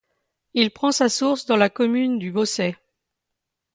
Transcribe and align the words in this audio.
Il 0.55 0.71
prend 0.71 0.91
sa 0.91 1.09
source 1.09 1.45
dans 1.45 1.57
la 1.57 1.69
commune 1.69 2.17
du 2.17 2.31
Beausset. 2.31 2.75